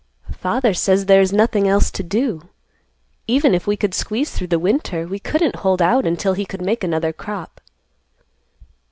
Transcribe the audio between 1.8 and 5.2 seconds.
to do. Even if we could squeeze through the winter, we